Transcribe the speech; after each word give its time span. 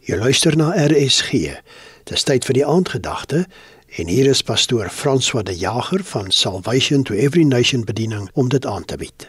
Jy 0.00 0.16
luister 0.16 0.56
na 0.56 0.70
RSG. 0.72 1.60
Dis 2.08 2.22
tyd 2.24 2.46
vir 2.48 2.56
die 2.56 2.64
aandgedagte 2.64 3.42
en 4.00 4.08
hier 4.08 4.30
is 4.30 4.40
pastoor 4.40 4.88
François 4.88 5.44
de 5.44 5.52
Jager 5.52 6.00
van 6.08 6.30
Salvation 6.32 7.02
to 7.04 7.12
Every 7.14 7.44
Nation 7.44 7.84
bediening 7.84 8.30
om 8.32 8.48
dit 8.48 8.66
aan 8.66 8.84
te 8.84 8.96
bied. 8.96 9.28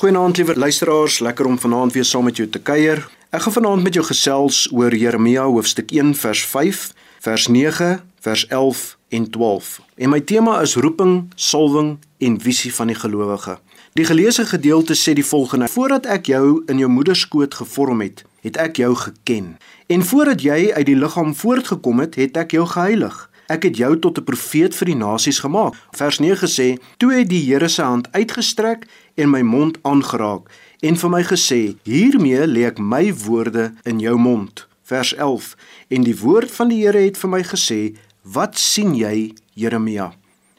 Goeienaand 0.00 0.40
liewe 0.40 0.56
luisteraars, 0.56 1.18
lekker 1.20 1.46
om 1.46 1.58
vanaand 1.60 1.92
weer 1.92 2.08
saam 2.08 2.24
met 2.24 2.40
jou 2.40 2.48
te 2.48 2.62
kuier. 2.64 3.04
Ek 3.36 3.44
gaan 3.44 3.56
vanaand 3.58 3.84
met 3.84 4.00
jou 4.00 4.06
gesels 4.06 4.64
oor 4.72 4.96
Jeremia 4.96 5.44
hoofstuk 5.44 5.92
1 5.92 6.14
vers 6.24 6.46
5, 6.46 6.88
vers 7.28 7.46
9, 7.52 7.92
vers 8.24 8.46
11 8.48 8.82
en 9.12 9.30
12. 9.30 9.80
En 9.96 10.14
my 10.16 10.20
tema 10.24 10.56
is 10.64 10.74
roeping, 10.80 11.28
salwing 11.36 11.98
en 12.18 12.40
visie 12.40 12.72
van 12.72 12.88
die 12.88 12.96
gelowige. 12.96 13.58
Die 13.92 14.08
geleesde 14.08 14.48
gedeelte 14.48 14.96
sê 14.96 15.12
die 15.12 15.26
volgende: 15.26 15.68
Voordat 15.68 16.08
ek 16.08 16.32
jou 16.32 16.62
in 16.72 16.80
jou 16.80 16.88
moeder 16.88 17.16
skoot 17.16 17.60
gevorm 17.60 18.00
het, 18.00 18.24
het 18.42 18.58
ek 18.58 18.76
jou 18.82 18.94
geken. 18.94 19.56
En 19.86 20.02
voordat 20.02 20.42
jy 20.42 20.72
uit 20.72 20.86
die 20.86 20.98
liggaam 20.98 21.34
voortgekom 21.34 22.02
het, 22.02 22.14
het 22.18 22.36
ek 22.36 22.50
jou 22.58 22.66
geheilig. 22.66 23.30
Ek 23.46 23.62
het 23.62 23.76
jou 23.76 23.98
tot 23.98 24.18
'n 24.18 24.24
profeet 24.24 24.74
vir 24.74 24.86
die 24.86 24.96
nasies 24.96 25.38
gemaak. 25.38 25.74
Vers 25.90 26.18
9 26.18 26.48
sê: 26.48 26.78
Toe 26.96 27.12
het 27.12 27.28
die 27.28 27.44
Here 27.46 27.68
se 27.68 27.82
hand 27.82 28.12
uitgestrek 28.12 28.86
en 29.14 29.30
my 29.30 29.42
mond 29.42 29.78
aangeraak 29.82 30.50
en 30.80 30.96
vir 30.96 31.10
my 31.10 31.22
gesê: 31.22 31.76
Hiermee 31.82 32.46
lê 32.46 32.66
ek 32.66 32.78
my 32.78 33.14
woorde 33.14 33.74
in 33.82 33.98
jou 33.98 34.16
mond. 34.18 34.66
Vers 34.82 35.14
11: 35.14 35.56
En 35.88 36.02
die 36.02 36.18
woord 36.18 36.50
van 36.50 36.68
die 36.68 36.86
Here 36.86 36.98
het 36.98 37.18
vir 37.18 37.30
my 37.30 37.42
gesê: 37.42 37.94
Wat 38.22 38.58
sien 38.58 38.94
jy, 38.94 39.34
Jeremia? 39.54 40.12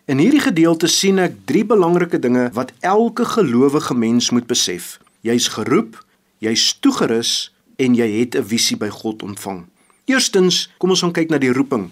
In 0.06 0.18
hierdie 0.18 0.44
gedeelte 0.44 0.88
sien 0.88 1.20
ek 1.20 1.34
drie 1.46 1.66
belangrike 1.66 2.20
dinge 2.20 2.50
wat 2.54 2.74
elke 2.80 3.26
gelowige 3.26 3.94
mens 3.94 4.30
moet 4.30 4.48
besef. 4.48 5.00
Jy's 5.22 5.48
geroep, 5.48 6.06
jy's 6.40 6.80
toegerus 6.80 7.53
en 7.76 7.96
jy 7.96 8.10
het 8.20 8.36
'n 8.36 8.44
visie 8.44 8.78
by 8.78 8.90
God 8.90 9.24
ontvang. 9.24 9.66
Eerstens, 10.06 10.70
kom 10.78 10.90
ons 10.90 11.00
gaan 11.00 11.12
kyk 11.12 11.30
na 11.30 11.38
die 11.38 11.54
roeping. 11.54 11.90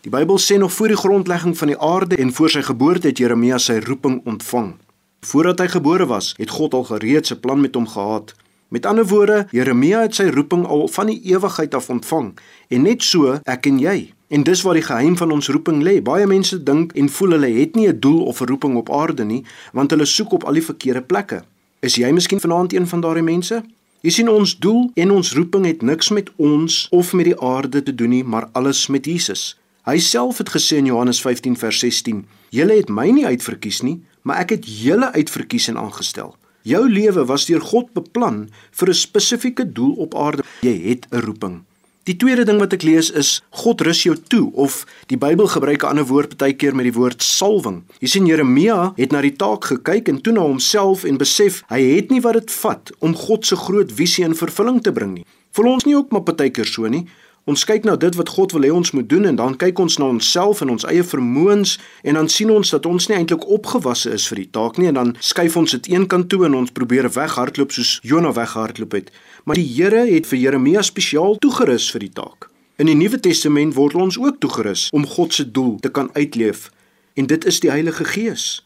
Die 0.00 0.10
Bybel 0.10 0.38
sê 0.38 0.58
nog 0.58 0.72
voor 0.72 0.88
die 0.88 0.96
grondlegging 0.96 1.58
van 1.58 1.68
die 1.68 1.78
aarde 1.78 2.16
en 2.16 2.32
voor 2.32 2.50
sy 2.50 2.62
geboorte 2.62 3.06
het 3.06 3.18
Jeremia 3.18 3.58
sy 3.58 3.78
roeping 3.78 4.20
ontvang. 4.24 4.74
Voordat 5.20 5.58
hy 5.58 5.68
gebore 5.68 6.06
was, 6.06 6.34
het 6.36 6.50
God 6.50 6.74
al 6.74 6.84
gereeds 6.84 7.32
'n 7.32 7.40
plan 7.40 7.60
met 7.60 7.74
hom 7.74 7.88
gehad. 7.88 8.34
Met 8.68 8.86
ander 8.86 9.06
woorde, 9.06 9.46
Jeremia 9.50 10.00
het 10.00 10.14
sy 10.14 10.28
roeping 10.28 10.66
al 10.66 10.88
van 10.88 11.06
die 11.06 11.20
ewigheid 11.22 11.74
af 11.74 11.90
ontvang 11.90 12.38
en 12.68 12.82
net 12.82 13.02
so 13.02 13.38
ek 13.44 13.66
en 13.66 13.78
jy. 13.78 14.12
En 14.28 14.42
dis 14.42 14.62
waar 14.62 14.74
die 14.74 14.82
geheim 14.82 15.16
van 15.16 15.30
ons 15.30 15.48
roeping 15.48 15.82
lê. 15.82 16.02
Baie 16.02 16.26
mense 16.26 16.62
dink 16.62 16.92
en 16.92 17.08
voel 17.08 17.30
hulle 17.30 17.50
het 17.60 17.74
nie 17.74 17.88
'n 17.88 18.00
doel 18.00 18.24
of 18.24 18.40
'n 18.40 18.46
roeping 18.46 18.76
op 18.76 18.90
aarde 18.90 19.24
nie, 19.24 19.44
want 19.72 19.90
hulle 19.90 20.04
soek 20.04 20.32
op 20.32 20.44
al 20.44 20.52
die 20.52 20.64
verkeerde 20.64 21.02
plekke. 21.02 21.44
Is 21.80 21.94
jy 21.94 22.10
miskien 22.10 22.40
vanaand 22.40 22.72
een 22.72 22.86
van 22.86 23.00
daardie 23.00 23.22
mense? 23.22 23.64
Jy 24.04 24.12
sien 24.12 24.28
ons 24.28 24.52
doel 24.60 24.90
en 25.00 25.14
ons 25.14 25.28
roeping 25.32 25.62
het 25.64 25.80
niks 25.80 26.10
met 26.12 26.26
ons 26.36 26.74
of 26.92 27.14
met 27.16 27.24
die 27.30 27.38
aarde 27.40 27.80
te 27.86 27.94
doen 27.96 28.10
nie, 28.12 28.20
maar 28.20 28.50
alles 28.52 28.82
met 28.92 29.06
Jesus. 29.08 29.54
Hy 29.88 29.96
self 29.96 30.42
het 30.42 30.50
gesê 30.52 30.76
in 30.82 30.90
Johannes 30.90 31.22
15 31.24 31.56
vers 31.56 31.78
16: 31.80 32.26
"Julle 32.52 32.76
het 32.76 32.92
my 32.92 33.08
nie 33.08 33.24
uitverkies 33.24 33.80
nie, 33.80 34.02
maar 34.22 34.42
ek 34.44 34.50
het 34.50 34.68
julle 34.68 35.08
uitverkies 35.12 35.68
en 35.72 35.80
aangestel." 35.80 36.36
Jou 36.62 36.84
lewe 36.88 37.24
was 37.24 37.46
deur 37.46 37.60
God 37.60 37.92
beplan 37.94 38.50
vir 38.72 38.88
'n 38.88 38.94
spesifieke 38.94 39.72
doel 39.72 39.94
op 39.96 40.14
aarde. 40.14 40.42
Jy 40.60 40.76
het 40.88 41.06
'n 41.10 41.24
roeping. 41.24 41.64
Die 42.04 42.18
tweede 42.20 42.42
ding 42.44 42.58
wat 42.60 42.74
ek 42.76 42.82
lees 42.84 43.06
is 43.16 43.38
God 43.62 43.80
rus 43.86 44.02
jou 44.04 44.12
toe 44.28 44.50
of 44.60 44.82
die 45.08 45.16
Bybel 45.16 45.46
gebruik 45.48 45.84
'n 45.84 45.96
ander 45.96 46.04
woord 46.04 46.36
baie 46.36 46.52
keer 46.52 46.76
met 46.76 46.84
die 46.84 46.92
woord 46.92 47.22
salwing. 47.22 47.80
Jy 48.00 48.08
sien 48.08 48.26
Jeremia 48.26 48.92
het 48.96 49.12
na 49.12 49.22
die 49.22 49.32
taak 49.32 49.64
gekyk 49.64 50.08
en 50.08 50.20
toe 50.20 50.34
na 50.34 50.40
homself 50.40 51.04
en 51.04 51.16
besef 51.16 51.62
hy 51.70 51.80
het 51.80 52.10
nie 52.10 52.20
wat 52.20 52.34
dit 52.34 52.50
vat 52.50 52.92
om 53.00 53.16
God 53.16 53.46
se 53.46 53.56
groot 53.56 53.92
visie 53.92 54.24
in 54.24 54.34
vervulling 54.34 54.82
te 54.82 54.92
bring 54.92 55.14
nie. 55.14 55.24
Vir 55.54 55.64
ons 55.64 55.84
nie 55.84 55.96
ook 55.96 56.12
maar 56.12 56.22
baie 56.22 56.50
keer 56.50 56.66
so 56.66 56.86
nie. 56.88 57.06
Ons 57.44 57.66
kyk 57.68 57.84
na 57.84 57.92
dit 58.00 58.14
wat 58.16 58.30
God 58.32 58.54
wil 58.56 58.64
hê 58.64 58.70
ons 58.72 58.90
moet 58.96 59.04
doen 59.08 59.26
en 59.28 59.36
dan 59.36 59.56
kyk 59.60 59.76
ons 59.82 59.98
na 60.00 60.06
onsself 60.08 60.62
en 60.64 60.70
ons 60.72 60.86
eie 60.88 61.04
vermoëns 61.04 61.74
en 62.08 62.16
dan 62.16 62.30
sien 62.32 62.48
ons 62.48 62.70
dat 62.72 62.86
ons 62.88 63.08
nie 63.10 63.18
eintlik 63.18 63.44
opgewasse 63.52 64.14
is 64.16 64.24
vir 64.30 64.40
die 64.40 64.48
taak 64.56 64.80
nie 64.80 64.88
en 64.88 64.96
dan 64.96 65.12
skuif 65.20 65.58
ons 65.60 65.76
dit 65.76 65.90
eenkant 65.92 66.30
toe 66.32 66.46
en 66.48 66.56
ons 66.62 66.72
probeer 66.72 67.10
weghardloop 67.12 67.76
soos 67.76 67.98
Jona 68.00 68.32
weghardloop 68.32 68.96
het. 68.96 69.12
Maar 69.44 69.60
die 69.60 69.68
Here 69.74 70.06
het 70.08 70.30
vir 70.30 70.40
Jeremia 70.40 70.80
spesiaal 70.80 71.36
toegerus 71.44 71.90
vir 71.92 72.06
die 72.06 72.14
taak. 72.16 72.48
In 72.80 72.88
die 72.88 72.96
Nuwe 72.96 73.20
Testament 73.20 73.76
word 73.76 73.94
ons 73.94 74.16
ook 74.18 74.40
toegerus 74.40 74.88
om 74.96 75.04
God 75.04 75.36
se 75.36 75.44
doel 75.44 75.76
te 75.84 75.92
kan 75.92 76.08
uitleef 76.16 76.70
en 77.14 77.28
dit 77.28 77.44
is 77.44 77.60
die 77.60 77.70
Heilige 77.70 78.08
Gees. 78.08 78.64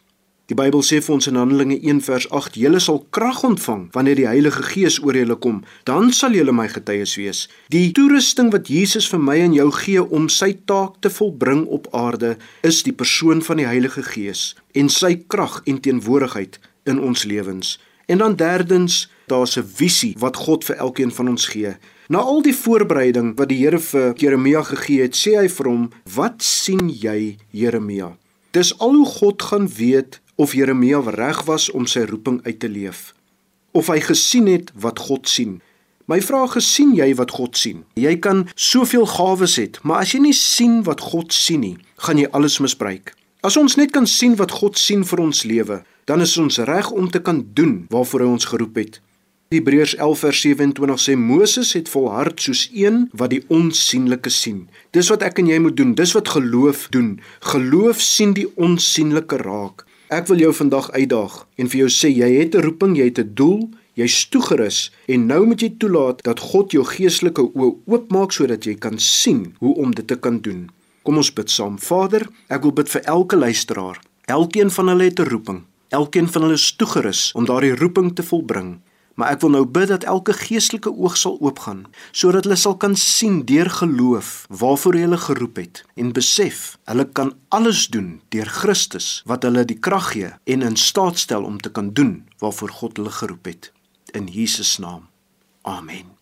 Die 0.49 0.57
Bybel 0.57 0.81
sê 0.81 1.03
vir 1.05 1.13
ons 1.13 1.27
in 1.29 1.37
Handelinge 1.37 1.77
1 1.77 1.99
vers 2.07 2.25
8: 2.33 2.55
"Julle 2.57 2.79
sal 2.81 3.03
krag 3.13 3.43
ontvang 3.45 3.83
wanneer 3.93 4.17
die 4.17 4.27
Heilige 4.27 4.63
Gees 4.63 4.97
oor 5.05 5.13
julle 5.13 5.37
kom, 5.37 5.59
dan 5.85 6.09
sal 6.11 6.33
julle 6.33 6.53
my 6.57 6.65
getuies 6.73 7.17
wees." 7.21 7.49
Die 7.69 7.93
toerusting 7.93 8.49
wat 8.51 8.69
Jesus 8.73 9.09
vir 9.13 9.21
my 9.21 9.37
en 9.45 9.53
jou 9.53 9.69
gee 9.71 10.01
om 10.01 10.29
sy 10.29 10.55
taak 10.65 11.03
te 11.05 11.11
volbring 11.11 11.67
op 11.67 11.91
aarde, 11.93 12.39
is 12.63 12.81
die 12.83 12.95
persoon 12.97 13.43
van 13.43 13.61
die 13.61 13.67
Heilige 13.67 14.03
Gees 14.03 14.57
en 14.73 14.89
sy 14.89 15.19
krag 15.29 15.61
en 15.67 15.81
teenwoordigheid 15.81 16.57
in 16.87 16.99
ons 16.99 17.25
lewens. 17.25 17.79
En 18.09 18.19
dan 18.19 18.37
derdens, 18.37 19.11
daar's 19.27 19.59
'n 19.59 19.69
visie 19.69 20.15
wat 20.19 20.37
God 20.37 20.65
vir 20.65 20.77
elkeen 20.77 21.13
van 21.13 21.29
ons 21.29 21.47
gee. 21.47 21.77
Na 22.09 22.19
al 22.19 22.41
die 22.43 22.57
voorbereiding 22.57 23.37
wat 23.37 23.49
die 23.49 23.59
Here 23.59 23.79
vir 23.79 24.15
Jeremia 24.17 24.63
gegee 24.63 25.03
het, 25.03 25.15
sê 25.15 25.37
hy 25.37 25.49
vir 25.49 25.67
hom: 25.69 25.91
"Wat 26.15 26.43
sien 26.43 26.89
jy, 26.89 27.37
Jeremia?" 27.51 28.17
Dis 28.53 28.79
al 28.79 28.95
hoe 28.95 29.07
God 29.07 29.43
gaan 29.43 29.69
weet 29.69 30.21
of 30.39 30.55
Jeremia 30.55 31.03
reg 31.03 31.45
was 31.51 31.69
om 31.71 31.87
sy 31.91 32.07
roeping 32.07 32.41
uit 32.47 32.61
te 32.63 32.71
leef 32.71 33.13
of 33.79 33.91
hy 33.93 34.01
gesien 34.03 34.49
het 34.51 34.71
wat 34.75 34.99
God 34.99 35.29
sien. 35.29 35.59
My 36.09 36.21
vraag 36.25 36.57
is 36.57 36.69
sien 36.75 36.95
jy 36.97 37.11
wat 37.19 37.35
God 37.37 37.57
sien? 37.61 37.85
Jy 38.01 38.15
kan 38.25 38.47
soveel 38.57 39.07
gawes 39.07 39.59
hê, 39.61 39.69
maar 39.85 40.03
as 40.03 40.15
jy 40.15 40.23
nie 40.25 40.37
sien 40.37 40.81
wat 40.89 41.05
God 41.13 41.35
sien 41.37 41.63
nie, 41.63 41.77
gaan 42.01 42.21
jy 42.21 42.31
alles 42.33 42.59
misbruik. 42.65 43.13
As 43.45 43.59
ons 43.61 43.77
net 43.79 43.93
kan 43.95 44.09
sien 44.09 44.35
wat 44.41 44.55
God 44.59 44.81
sien 44.81 45.05
vir 45.07 45.21
ons 45.23 45.45
lewe, 45.47 45.83
dan 46.09 46.25
is 46.25 46.35
ons 46.41 46.59
reg 46.67 46.89
om 46.91 47.11
te 47.13 47.21
kan 47.21 47.45
doen 47.55 47.85
waarvoor 47.93 48.25
hy 48.25 48.31
ons 48.39 48.49
geroep 48.51 48.81
het. 48.81 48.99
Hebreërs 49.53 49.95
11 49.97 50.23
vers 50.25 50.41
27 50.45 51.01
sê 51.01 51.15
Moses 51.17 51.71
het 51.77 51.89
volhard 51.89 52.41
soos 52.41 52.67
een 52.73 53.07
wat 53.17 53.31
die 53.33 53.45
onsigbare 53.49 54.33
sien. 54.33 54.67
Dis 54.93 55.09
wat 55.13 55.23
ek 55.25 55.41
en 55.41 55.49
jy 55.49 55.61
moet 55.65 55.77
doen. 55.77 55.95
Dis 55.97 56.13
wat 56.17 56.29
geloof 56.35 56.89
doen. 56.93 57.15
Geloof 57.53 58.03
sien 58.05 58.35
die 58.37 58.49
onsigbare 58.61 59.41
raak. 59.45 59.88
Ek 60.09 60.25
wil 60.31 60.39
jou 60.41 60.55
vandag 60.57 60.87
uitdaag 60.95 61.35
en 61.61 61.69
vir 61.69 61.79
jou 61.83 61.89
sê 61.93 62.09
jy 62.09 62.29
het 62.41 62.55
'n 62.57 62.65
roeping, 62.65 62.97
jy 62.97 63.05
het 63.13 63.19
'n 63.21 63.35
doel, 63.35 63.69
jy's 63.93 64.29
toegerus 64.33 64.91
en 65.07 65.27
nou 65.27 65.45
moet 65.47 65.61
jy 65.61 65.75
toelaat 65.79 66.23
dat 66.25 66.41
God 66.41 66.73
jou 66.73 66.85
geestelike 66.85 67.43
oë 67.43 67.77
oopmaak 67.85 68.33
sodat 68.33 68.65
jy 68.65 68.75
kan 68.75 68.99
sien 68.99 69.55
hoe 69.59 69.75
om 69.75 69.91
dit 69.91 70.07
te 70.07 70.17
kan 70.17 70.41
doen. 70.41 70.71
Kom 71.03 71.17
ons 71.17 71.33
bid 71.33 71.51
saam. 71.51 71.79
Vader, 71.79 72.27
ek 72.49 72.63
wil 72.63 72.73
bid 72.73 72.89
vir 72.89 73.03
elke 73.05 73.37
luisteraar. 73.37 74.01
Elkeen 74.25 74.71
van 74.71 74.89
hulle 74.89 75.05
het 75.05 75.21
'n 75.21 75.29
roeping. 75.29 75.65
Elkeen 75.89 76.29
van 76.29 76.43
hulle 76.43 76.55
is 76.55 76.77
toegerus 76.77 77.33
om 77.35 77.45
daardie 77.45 77.77
roeping 77.77 78.15
te 78.15 78.23
volbring. 78.23 78.81
Maar 79.19 79.35
ek 79.35 79.41
wil 79.43 79.51
nou 79.51 79.65
bid 79.67 79.89
dat 79.91 80.05
elke 80.07 80.33
geestelike 80.33 80.93
oog 80.95 81.17
sal 81.19 81.39
oopgaan 81.43 81.81
sodat 82.15 82.47
hulle 82.47 82.59
sal 82.61 82.77
kan 82.79 82.95
sien 82.97 83.41
deur 83.51 83.71
geloof 83.81 84.29
waarvoor 84.61 84.95
hy 84.95 85.01
hulle 85.07 85.19
geroep 85.25 85.57
het 85.59 85.81
en 85.99 86.13
besef 86.15 86.77
hulle 86.87 87.07
kan 87.19 87.33
alles 87.55 87.89
doen 87.95 88.21
deur 88.35 88.51
Christus 88.61 89.09
wat 89.27 89.43
hulle 89.43 89.65
die 89.67 89.79
krag 89.87 90.13
gee 90.13 90.31
en 90.55 90.63
in 90.63 90.79
staat 90.79 91.19
stel 91.19 91.49
om 91.49 91.59
te 91.59 91.73
kan 91.75 91.91
doen 91.99 92.13
waarvoor 92.39 92.71
God 92.81 93.01
hulle 93.03 93.15
geroep 93.17 93.51
het 93.51 93.73
in 94.15 94.31
Jesus 94.31 94.79
naam. 94.79 95.09
Amen. 95.63 96.15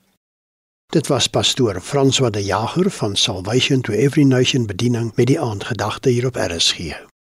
Dit 0.92 1.06
was 1.12 1.28
pastoor 1.28 1.80
François 1.80 2.32
de 2.32 2.44
Jager 2.44 2.90
van 2.90 3.16
Salvation 3.16 3.80
to 3.80 3.92
Every 3.92 4.24
Nation 4.24 4.66
bediening 4.66 5.12
met 5.14 5.26
die 5.26 5.40
aandgedagte 5.40 6.08
hier 6.08 6.26
op 6.26 6.36
RSG. 6.36 6.96